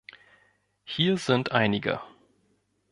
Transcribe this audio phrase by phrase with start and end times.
[0.83, 2.01] Hier sind einige.